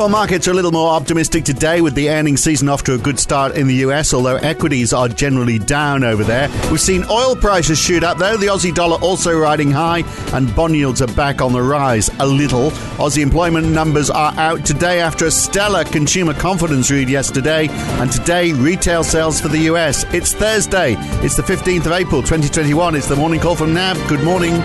[0.00, 2.98] Well, markets are a little more optimistic today with the earnings season off to a
[2.98, 6.48] good start in the US, although equities are generally down over there.
[6.70, 8.38] We've seen oil prices shoot up, though.
[8.38, 12.26] The Aussie dollar also riding high, and bond yields are back on the rise a
[12.26, 12.70] little.
[12.96, 18.54] Aussie employment numbers are out today after a stellar consumer confidence read yesterday, and today,
[18.54, 20.04] retail sales for the US.
[20.14, 20.94] It's Thursday.
[21.22, 22.94] It's the 15th of April, 2021.
[22.94, 23.98] It's the morning call from NAB.
[24.08, 24.62] Good morning.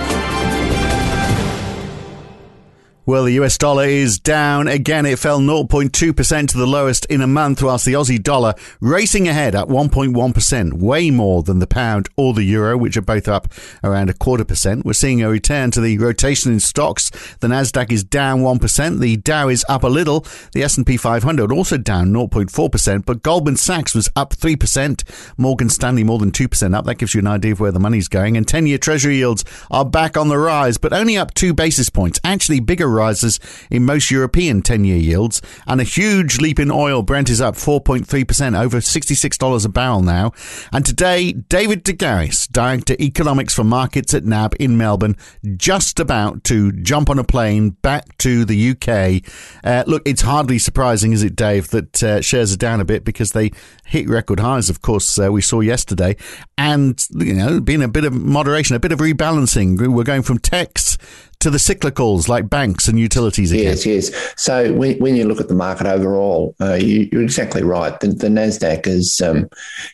[3.07, 5.05] Well, the US dollar is down again.
[5.05, 9.53] It fell 0.2% to the lowest in a month, whilst the Aussie dollar racing ahead
[9.53, 13.47] at 1.1%, way more than the pound or the euro, which are both up
[13.83, 14.85] around a quarter percent.
[14.85, 17.11] We're seeing a return to the rotation in stocks.
[17.41, 18.99] The Nasdaq is down 1%.
[18.99, 20.25] The Dow is up a little.
[20.53, 25.37] The S&P 500 also down 0.4%, but Goldman Sachs was up 3%.
[25.37, 26.85] Morgan Stanley more than 2% up.
[26.85, 28.35] That gives you an idea of where the money's going.
[28.35, 32.19] And 10-year treasury yields are back on the rise, but only up 2 basis points.
[32.23, 37.01] Actually bigger rises in most European 10 year yields, and a huge leap in oil.
[37.01, 40.31] Brent is up 4.3%, over $66 a barrel now.
[40.71, 45.15] And today, David de Garis, Director Economics for Markets at NAB in Melbourne,
[45.57, 49.23] just about to jump on a plane back to the UK.
[49.63, 53.03] Uh, look, it's hardly surprising, is it, Dave, that uh, shares are down a bit
[53.03, 53.51] because they
[53.85, 56.15] hit record highs, of course, uh, we saw yesterday.
[56.57, 59.87] And, you know, been a bit of moderation, a bit of rebalancing.
[59.87, 60.97] We're going from techs
[61.45, 63.65] to the cyclicals like banks and utilities again.
[63.65, 64.33] Yes, yes.
[64.35, 67.99] So when, when you look at the market overall, uh, you, are exactly right.
[67.99, 69.47] The, the Nasdaq is um,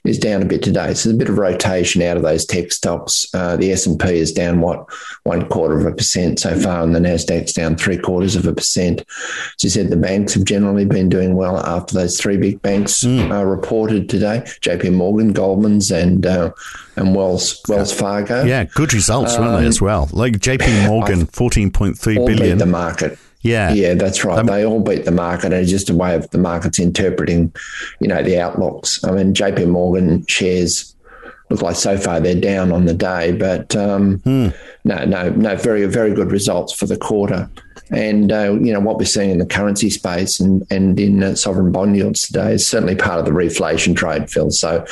[0.06, 0.94] is down a bit today.
[0.94, 3.28] So there's a bit of rotation out of those tech stocks.
[3.34, 4.88] Uh, the S and P is down what
[5.24, 8.54] one quarter of a percent so far, and the Nasdaq's down three quarters of a
[8.54, 9.02] percent.
[9.02, 13.04] As you said, the banks have generally been doing well after those three big banks
[13.04, 13.30] mm.
[13.30, 14.92] uh, reported today: J.P.
[14.92, 16.52] Morgan, Goldman's, and uh,
[16.96, 18.44] and Wells Wells Fargo.
[18.44, 20.10] Yeah, good results, um, weren't they as um, well?
[20.14, 20.88] Like J.P.
[20.88, 22.60] Morgan, fourteen point three billion.
[22.60, 23.18] the market.
[23.42, 24.38] Yeah, yeah, that's right.
[24.38, 27.52] Um, they all beat the market, and it's just a way of the market's interpreting,
[28.00, 29.04] you know, the outlooks.
[29.04, 29.66] I mean, J.P.
[29.66, 30.96] Morgan shares
[31.50, 34.50] look like so far they're down on the day, but um, hmm.
[34.84, 37.50] no, no, no, very, very good results for the quarter.
[37.92, 41.36] And uh, you know what we're seeing in the currency space and and in uh,
[41.36, 44.50] sovereign bond yields today is certainly part of the reflation trade, Phil.
[44.50, 44.86] So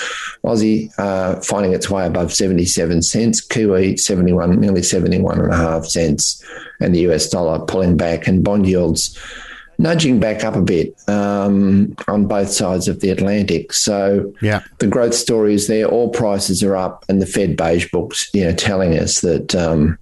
[0.44, 5.40] Aussie uh, finding its way above seventy seven cents, Kiwi seventy one, nearly seventy one
[5.40, 6.44] and a half cents,
[6.82, 9.18] and the US dollar pulling back, and bond yields
[9.80, 13.74] nudging back up a bit um, on both sides of the Atlantic.
[13.74, 14.62] So yeah.
[14.78, 15.86] the growth story is there.
[15.86, 19.98] All prices are up, and the Fed beige books, you know, telling us that um,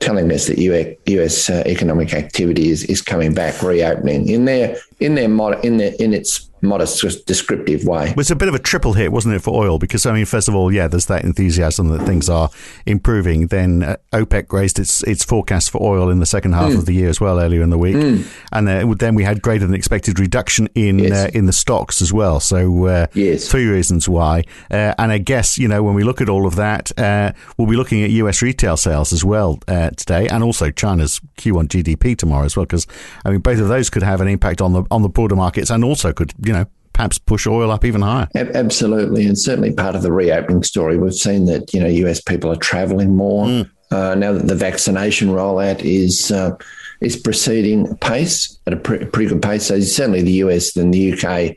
[0.00, 0.58] telling us that
[1.06, 5.92] US uh, economic activity is, is coming back, reopening in their in their in their
[5.98, 8.10] in its modest descriptive way.
[8.10, 9.78] It was a bit of a triple hit, wasn't it, for oil?
[9.78, 12.50] Because, I mean, first of all, yeah, there's that enthusiasm that things are
[12.86, 13.48] improving.
[13.48, 16.78] Then uh, OPEC raised its its forecast for oil in the second half mm.
[16.78, 17.96] of the year as well, earlier in the week.
[17.96, 18.26] Mm.
[18.52, 21.12] And uh, then we had greater than expected reduction in yes.
[21.12, 22.40] uh, in the stocks as well.
[22.40, 23.48] So, uh, yes.
[23.48, 24.44] three reasons why.
[24.70, 27.68] Uh, and I guess, you know, when we look at all of that, uh, we'll
[27.68, 32.44] be looking at US retail sales as well today and also China's Q1 GDP tomorrow
[32.44, 32.66] as well.
[32.66, 32.86] Because,
[33.24, 35.70] I mean, both of those could have an impact on the, on the broader markets
[35.70, 38.28] and also could, you know, perhaps push oil up even higher.
[38.34, 40.98] Absolutely, and certainly part of the reopening story.
[40.98, 43.70] We've seen that you know US people are travelling more mm.
[43.92, 46.30] uh, now that the vaccination rollout is.
[46.30, 46.56] Uh,
[47.00, 49.64] is proceeding pace at a pre- pretty good pace.
[49.64, 51.56] So certainly the US and the UK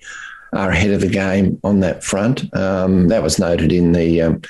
[0.54, 2.46] are ahead of the game on that front.
[2.56, 4.42] Um, that was noted in the um,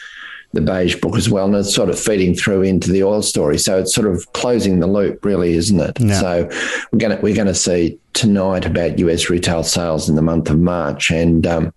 [0.53, 3.58] the beige book as well, and it's sort of feeding through into the oil story.
[3.58, 6.00] So it's sort of closing the loop, really, isn't it?
[6.00, 6.19] Yeah.
[6.19, 6.50] So
[6.91, 10.50] we're going to we're going to see tonight about US retail sales in the month
[10.50, 11.74] of March, and um,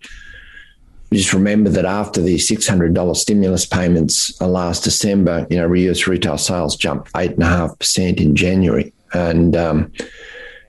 [1.12, 6.06] just remember that after the six hundred dollars stimulus payments last December, you know, US
[6.06, 9.90] retail sales jumped eight and a half percent in January, and um,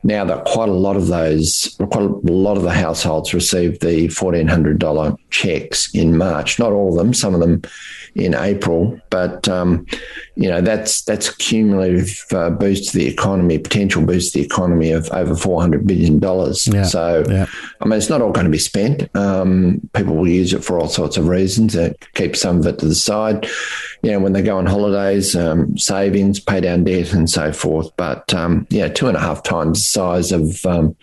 [0.04, 4.08] now that quite a lot of those, quite a lot of the households received the
[4.08, 6.60] $1,400 checks in March.
[6.60, 7.62] Not all of them, some of them
[8.16, 9.86] in April, but um,
[10.36, 14.92] you know that's that's cumulative uh, boost to the economy, potential boost to the economy
[14.92, 16.68] of over four hundred billion dollars.
[16.68, 17.46] Yeah, so, yeah.
[17.82, 19.14] I mean, it's not all going to be spent.
[19.16, 21.76] Um, people will use it for all sorts of reasons.
[21.76, 23.48] Uh, keep some of it to the side
[24.02, 27.92] you know, when they go on holidays, um, savings, pay down debt, and so forth.
[27.98, 30.96] But um, yeah, two and a half times the size of um,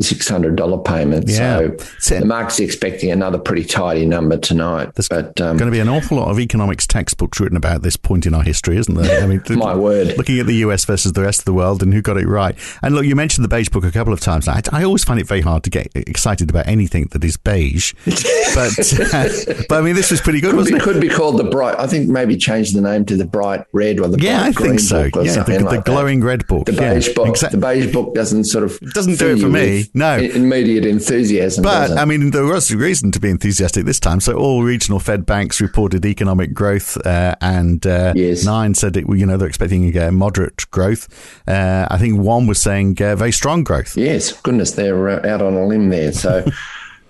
[0.00, 1.28] $600 payment.
[1.28, 1.70] Yeah.
[2.00, 4.94] So the market's expecting another pretty tidy number tonight.
[4.94, 7.96] There's but um, going to be an awful lot of economics textbooks written about this
[7.96, 9.22] point in our history, isn't there?
[9.22, 10.16] I mean, my word.
[10.16, 12.56] Looking at the US versus the rest of the world and who got it right.
[12.82, 14.48] And look, you mentioned the beige book a couple of times.
[14.48, 17.94] I, I always find it very hard to get excited about anything that is beige.
[18.04, 19.28] but, uh,
[19.68, 20.82] but I mean, this was pretty good, could wasn't be, it?
[20.82, 21.78] Could be called the bright.
[21.78, 24.80] I think maybe change the name to the bright red or the yeah, I think
[24.80, 25.04] so.
[25.04, 26.26] yeah, the, like the glowing that.
[26.26, 26.66] red book.
[26.66, 27.28] The yeah, beige book.
[27.28, 27.60] exactly.
[27.60, 29.83] The beige book doesn't sort of doesn't do it for me.
[29.94, 31.62] No, immediate enthusiasm.
[31.62, 34.20] But I mean, there was a reason to be enthusiastic this time.
[34.20, 38.44] So all regional Fed banks reported economic growth, uh, and uh, yes.
[38.44, 39.04] nine said it.
[39.08, 41.08] You know, they're expecting uh, moderate growth.
[41.46, 43.96] Uh, I think one was saying uh, very strong growth.
[43.96, 46.12] Yes, goodness, they're uh, out on a limb there.
[46.12, 46.44] So.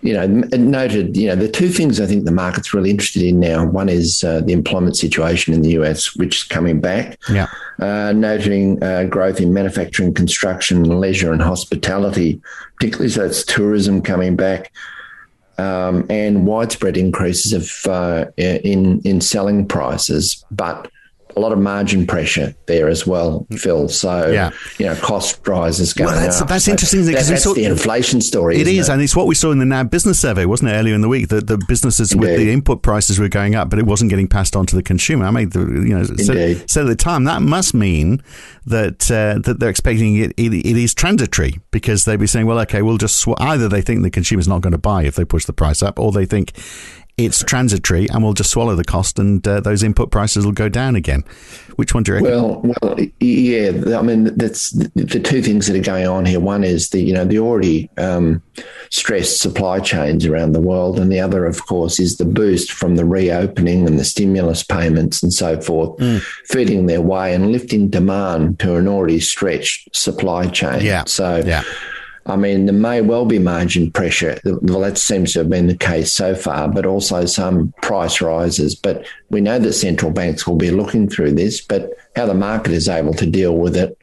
[0.04, 3.40] you know, noted, you know, the two things I think the market's really interested in
[3.40, 3.64] now.
[3.64, 7.18] One is uh, the employment situation in the US, which is coming back.
[7.30, 7.46] Yeah.
[7.80, 12.38] Uh, noting uh, growth in manufacturing, construction, leisure, and hospitality,
[12.76, 14.70] particularly so it's tourism coming back.
[15.56, 20.90] Um, and widespread increases of uh, in in selling prices, but
[21.36, 23.88] a lot of margin pressure there as well, Phil.
[23.88, 24.50] So, yeah.
[24.78, 26.48] you know, cost rises going well, that's, up.
[26.48, 28.60] That's so interesting because that, that's the inflation story.
[28.60, 28.92] It is, it?
[28.92, 31.08] and it's what we saw in the NAB business survey, wasn't it, earlier in the
[31.08, 31.28] week?
[31.28, 32.28] That the businesses Indeed.
[32.28, 34.82] with the input prices were going up, but it wasn't getting passed on to the
[34.82, 35.26] consumer.
[35.26, 38.22] I made the, you know, said, said at the time that must mean
[38.66, 42.60] that uh, that they're expecting it, it, it is transitory because they'd be saying, well,
[42.60, 43.34] okay, we'll just sw-.
[43.38, 45.98] either they think the consumer's not going to buy if they push the price up,
[45.98, 46.52] or they think
[47.16, 50.69] it's transitory and we'll just swallow the cost and uh, those input prices will go
[50.69, 51.22] down again.
[51.76, 52.31] Which one do you reckon?
[52.31, 53.99] Well, well, yeah.
[53.99, 56.40] I mean, that's the, the two things that are going on here.
[56.40, 58.43] One is the you know the already um,
[58.90, 62.96] stressed supply chains around the world, and the other, of course, is the boost from
[62.96, 66.20] the reopening and the stimulus payments and so forth, mm.
[66.46, 70.81] feeding their way and lifting demand to an already stretched supply chain.
[70.81, 71.05] Yeah.
[71.06, 71.43] So.
[71.44, 71.62] Yeah.
[72.26, 74.38] I mean, there may well be margin pressure.
[74.44, 78.74] Well, that seems to have been the case so far, but also some price rises.
[78.74, 82.72] But we know that central banks will be looking through this, but how the market
[82.72, 83.98] is able to deal with it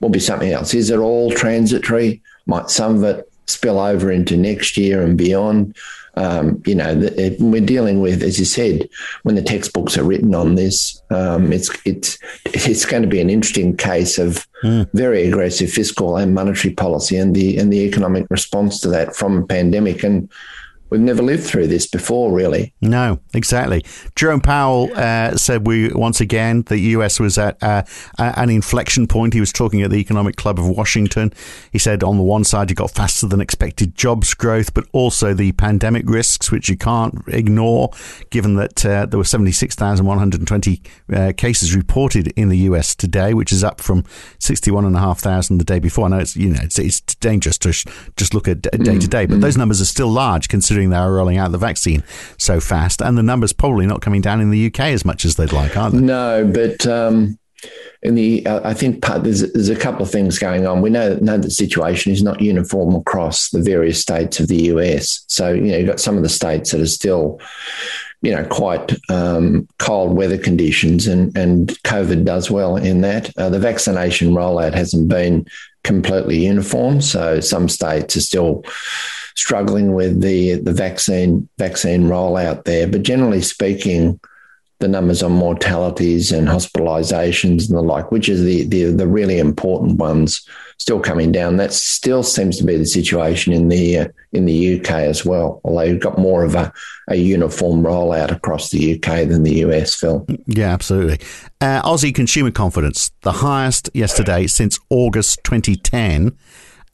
[0.00, 0.72] will be something else.
[0.72, 2.22] Is it all transitory?
[2.46, 5.76] Might some of it spill over into next year and beyond?
[6.16, 8.88] Um, you know, it, we're dealing with, as you said,
[9.24, 13.30] when the textbooks are written on this, um, it's it's it's going to be an
[13.30, 14.88] interesting case of mm.
[14.94, 19.38] very aggressive fiscal and monetary policy, and the and the economic response to that from
[19.38, 20.04] a pandemic.
[20.04, 20.30] And
[20.94, 22.72] we've never lived through this before, really.
[22.80, 23.84] No, exactly.
[24.16, 27.18] Jerome Powell uh, said we once again the U.S.
[27.18, 27.82] was at uh,
[28.18, 29.34] an inflection point.
[29.34, 31.32] He was talking at the Economic Club of Washington.
[31.72, 35.34] He said on the one side you got faster than expected jobs growth, but also
[35.34, 37.90] the pandemic risks, which you can't ignore,
[38.30, 40.80] given that uh, there were seventy six thousand one hundred twenty
[41.12, 42.94] uh, cases reported in the U.S.
[42.94, 44.04] today, which is up from
[44.38, 46.06] sixty one and a half thousand the day before.
[46.06, 47.84] I know it's you know it's, it's dangerous to sh-
[48.16, 49.40] just look at day to day, but Mm.
[49.40, 52.02] those numbers are still large considering they are rolling out the vaccine
[52.38, 55.36] so fast, and the numbers probably not coming down in the UK as much as
[55.36, 55.98] they'd like, are they?
[55.98, 57.38] No, but um,
[58.02, 60.82] in the uh, I think part, there's there's a couple of things going on.
[60.82, 65.24] We know know the situation is not uniform across the various states of the US.
[65.28, 67.40] So you know you've got some of the states that are still
[68.24, 73.30] you know, quite um, cold weather conditions, and, and COVID does well in that.
[73.36, 75.46] Uh, the vaccination rollout hasn't been
[75.82, 78.64] completely uniform, so some states are still
[79.34, 82.86] struggling with the the vaccine vaccine rollout there.
[82.86, 84.20] But generally speaking,
[84.80, 89.38] the numbers on mortalities and hospitalizations and the like, which is the, the the really
[89.38, 90.46] important ones,
[90.78, 91.56] still coming down.
[91.56, 95.60] That still seems to be the situation in the uh, in the UK as well.
[95.64, 96.72] Although you've got more of a,
[97.08, 100.26] a uniform rollout across the UK than the US, Phil.
[100.46, 101.24] Yeah, absolutely.
[101.60, 106.36] Uh, Aussie consumer confidence, the highest yesterday since August 2010.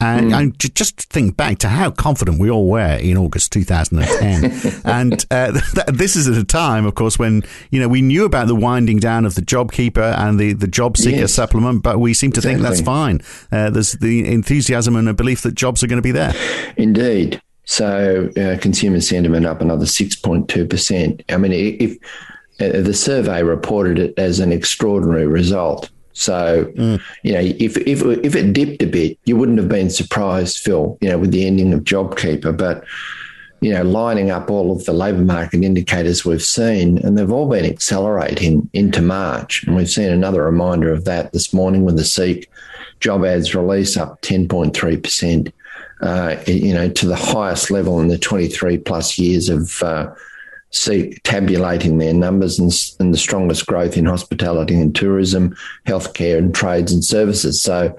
[0.03, 0.39] And, Mm.
[0.39, 4.81] and just think back to how confident we all were in August 2010.
[4.85, 8.25] and uh, th- this is at a time, of course, when you know we knew
[8.25, 11.35] about the winding down of the JobKeeper and the, the Job Seeker Yes.
[11.35, 13.21] supplement, but we seem to think that's fine.
[13.53, 16.33] Uh, there's the enthusiasm and a belief that jobs are going to be there.
[16.77, 17.41] Indeed.
[17.65, 21.25] So uh, consumer sentiment up another 6.2%.
[21.29, 21.97] I mean, if
[22.61, 25.91] uh, the survey reported it as an extraordinary result.
[26.21, 26.71] So,
[27.23, 30.99] you know, if, if, if it dipped a bit, you wouldn't have been surprised, Phil,
[31.01, 32.55] you know, with the ending of JobKeeper.
[32.59, 32.85] But,
[33.63, 37.49] you know, lining up all of the labour market indicators we've seen, and they've all
[37.49, 39.65] been accelerating into March.
[39.65, 42.51] And we've seen another reminder of that this morning with the Seek
[43.01, 45.53] job ads release up 10.3%,
[46.03, 50.13] uh, you know, to the highest level in the 23 plus years of uh,
[50.71, 56.55] Seek tabulating their numbers and, and the strongest growth in hospitality and tourism, healthcare and
[56.55, 57.63] trades and services.
[57.63, 57.97] So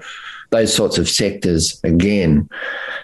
[0.50, 2.48] those sorts of sectors again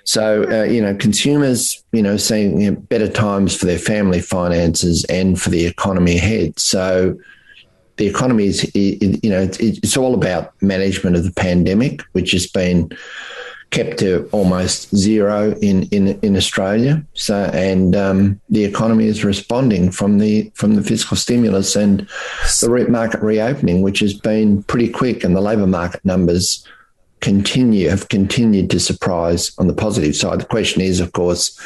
[0.08, 4.22] So, uh, you know, consumers, you know, seeing you know, better times for their family
[4.22, 6.58] finances and for the economy ahead.
[6.58, 7.18] So,
[7.98, 12.90] the economy is, you know, it's all about management of the pandemic, which has been
[13.70, 17.04] kept to almost zero in, in, in Australia.
[17.14, 22.08] So, and um, the economy is responding from the from the fiscal stimulus and
[22.60, 26.66] the market reopening, which has been pretty quick, and the labour market numbers
[27.20, 30.40] continue have continued to surprise on the positive side.
[30.40, 31.58] The question is, of course,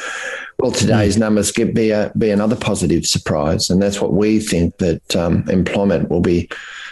[0.59, 3.69] will today's numbers get be a, be another positive surprise?
[3.69, 6.49] And that's what we think that um, employment will be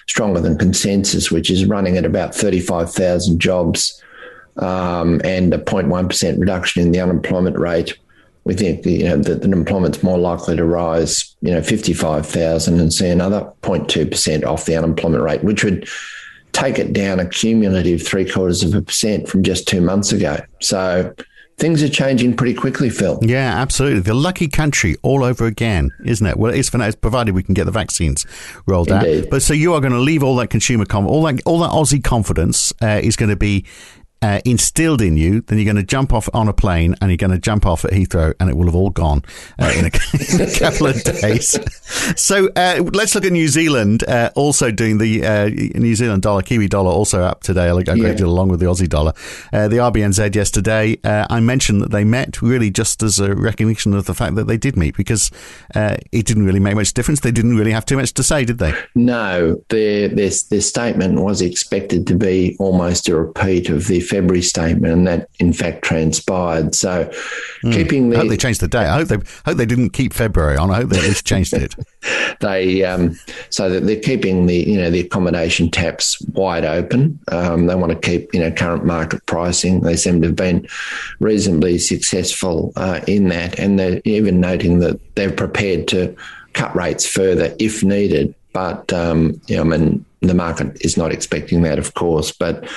[0.08, 4.02] stronger than consensus, which is running at about thirty five thousand jobs
[4.58, 7.98] um, and a 0.1% reduction in the unemployment rate,
[8.44, 12.92] we think you know that, that employment's more likely to rise, you know, 55,000 and
[12.92, 15.88] see another 0.2% off the unemployment rate, which would
[16.52, 20.38] take it down a cumulative three quarters of a percent from just two months ago.
[20.60, 21.14] So
[21.58, 23.20] things are changing pretty quickly, Phil.
[23.22, 24.02] Yeah, absolutely.
[24.02, 26.38] The lucky country all over again, isn't it?
[26.38, 28.26] Well, it's for now, provided we can get the vaccines
[28.66, 29.26] rolled Indeed.
[29.26, 29.30] out.
[29.30, 31.70] But so you are going to leave all that consumer confidence, all that all that
[31.70, 33.66] Aussie confidence uh, is going to be
[34.22, 37.18] uh, instilled in you, then you're going to jump off on a plane and you're
[37.18, 39.24] going to jump off at Heathrow and it will have all gone
[39.60, 39.88] uh, in, a,
[40.34, 41.58] in, a, couple of days.
[42.16, 46.42] So uh, let's look at New Zealand uh, also doing the uh, New Zealand dollar,
[46.42, 48.14] Kiwi dollar also up today, a great yeah.
[48.14, 49.14] deal along with the Aussie dollar.
[49.54, 54.06] Uh, the RBNZ yesterday, I mentioned that they met really just as a recognition of
[54.06, 55.32] the fact that they did meet because
[55.76, 57.22] it didn't really make much difference.
[57.22, 58.74] They didn't really have too much to say, did they?
[58.96, 64.42] No, their, their, their statement was expected to be almost a repeat of the February
[64.42, 66.76] statement, and that in fact transpired.
[66.76, 67.12] So,
[67.64, 67.74] mm.
[67.74, 68.88] keeping the I hope they changed the date.
[68.88, 70.72] I hope they hope they didn't keep February on.
[70.72, 71.76] I hope they at least changed it.
[72.40, 73.18] They um,
[73.50, 77.20] so that they're keeping the you know the accommodation taps wide open.
[77.32, 79.82] Um, they want to keep you know current market pricing.
[79.82, 80.68] They seem to have been
[81.20, 86.16] reasonably successful uh, in that, and they're even noting that they're prepared to
[86.54, 88.34] cut rates further if needed.
[88.54, 92.32] But um, you know, I mean, the market is not expecting that, of course.
[92.32, 92.68] But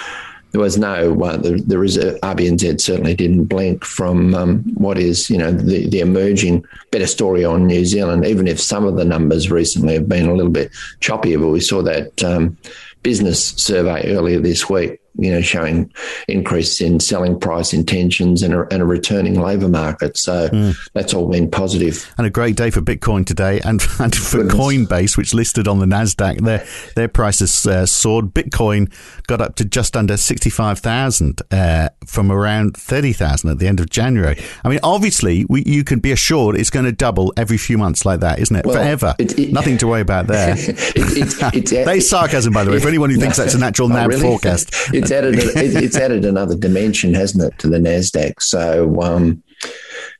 [0.54, 1.74] there was no uh, the, the
[2.22, 7.44] RBNZ certainly didn't blink from um, what is you know the, the emerging better story
[7.44, 8.24] on New Zealand.
[8.24, 10.70] Even if some of the numbers recently have been a little bit
[11.00, 12.56] choppier, but we saw that um,
[13.02, 15.92] business survey earlier this week you know, showing
[16.28, 20.16] increase in selling price intentions and a, and a returning labour market.
[20.16, 20.76] So mm.
[20.92, 22.12] that's all been positive.
[22.18, 24.54] And a great day for Bitcoin today, and, and for Goodness.
[24.54, 26.66] Coinbase, which listed on the Nasdaq, their
[26.96, 28.34] their prices uh, soared.
[28.34, 28.92] Bitcoin
[29.26, 33.68] got up to just under sixty five thousand uh, from around thirty thousand at the
[33.68, 34.36] end of January.
[34.64, 38.04] I mean, obviously, we, you can be assured it's going to double every few months
[38.04, 38.66] like that, isn't it?
[38.66, 39.14] Well, Forever.
[39.18, 40.54] It, it, Nothing to worry about there.
[40.58, 44.08] it, it's, it's, sarcasm, by the way, for anyone who thinks that's a natural NAB
[44.08, 44.22] really?
[44.22, 48.42] forecast it's added it's added another dimension, hasn't it, to the Nasdaq?
[48.42, 49.00] So.
[49.00, 49.42] Um,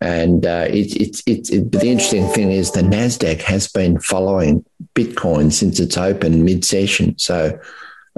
[0.00, 4.64] and uh, it, it, it, it, the interesting thing is the Nasdaq has been following
[4.94, 7.18] Bitcoin since it's open mid-session.
[7.18, 7.58] So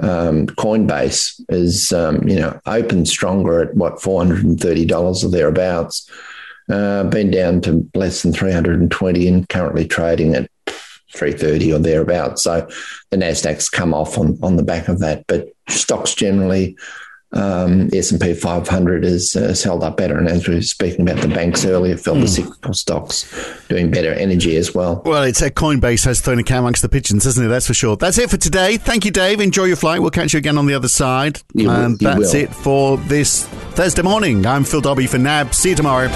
[0.01, 5.23] um, Coinbase is um, you know open stronger at what four hundred and thirty dollars
[5.23, 6.09] or thereabouts.
[6.69, 10.49] Uh, been down to less than three hundred and twenty and currently trading at
[11.13, 12.43] 330 or thereabouts.
[12.43, 12.67] So
[13.09, 16.77] the Nasdaq's come off on, on the back of that, but stocks generally.
[17.33, 20.17] Um, S&P 500 is, uh, has, held up better.
[20.17, 22.21] And as we were speaking about the banks earlier, Phil, mm.
[22.21, 22.47] the hmm.
[22.47, 25.01] cyclical stocks doing better, energy as well.
[25.03, 27.49] Well, it's a Coinbase has thrown a cow amongst the pigeons, isn't it?
[27.49, 27.97] That's for sure.
[27.97, 28.77] That's it for today.
[28.77, 29.41] Thank you, Dave.
[29.41, 30.01] Enjoy your flight.
[30.01, 31.41] We'll catch you again on the other side.
[31.53, 32.43] You and will, that's will.
[32.43, 34.45] it for this Thursday morning.
[34.45, 35.53] I'm Phil Dobbie for NAB.
[35.53, 36.07] See you tomorrow.